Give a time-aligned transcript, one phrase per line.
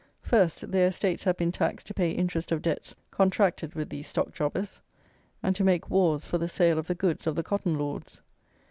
[0.23, 4.33] First, their estates have been taxed to pay interest of debts contracted with these Stock
[4.33, 4.81] jobbers,
[5.43, 8.19] and to make wars for the sale of the goods of the Cotton Lords.